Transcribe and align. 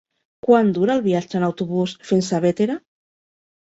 Quant 0.47 0.69
dura 0.77 0.95
el 0.99 1.03
viatge 1.09 1.39
en 1.41 1.45
autobús 1.49 1.95
fins 2.13 2.31
a 2.39 2.43
Bétera? 2.47 2.79